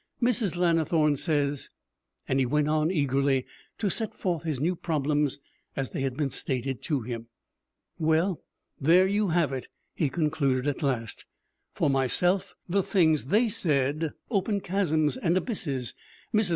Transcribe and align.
Mrs. 0.19 0.55
Lannithorne 0.55 1.15
says 1.15 1.69
And 2.27 2.39
he 2.39 2.45
went 2.47 2.67
on 2.67 2.89
eagerly 2.89 3.45
to 3.77 3.91
set 3.91 4.15
forth 4.15 4.41
his 4.41 4.59
new 4.59 4.75
problems 4.75 5.37
as 5.75 5.91
they 5.91 6.01
had 6.01 6.17
been 6.17 6.31
stated 6.31 6.81
to 6.85 7.01
him. 7.01 7.27
'Well, 7.99 8.41
there 8.79 9.05
you 9.05 9.27
have 9.27 9.53
it,' 9.53 9.67
he 9.93 10.09
concluded 10.09 10.67
at 10.67 10.81
last. 10.81 11.25
'For 11.75 11.87
myself, 11.87 12.55
the 12.67 12.81
things 12.81 13.25
they 13.25 13.47
said 13.47 14.13
opened 14.31 14.63
chasms 14.63 15.17
and 15.17 15.37
abysses. 15.37 15.93
Mrs. 16.33 16.49